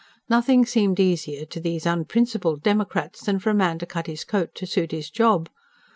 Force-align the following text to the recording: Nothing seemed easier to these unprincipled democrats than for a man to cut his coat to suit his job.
Nothing 0.27 0.65
seemed 0.65 0.99
easier 0.99 1.45
to 1.45 1.59
these 1.59 1.85
unprincipled 1.85 2.63
democrats 2.63 3.21
than 3.23 3.37
for 3.37 3.51
a 3.51 3.53
man 3.53 3.77
to 3.77 3.85
cut 3.85 4.07
his 4.07 4.23
coat 4.23 4.55
to 4.55 4.65
suit 4.65 4.91
his 4.91 5.11
job. 5.11 5.47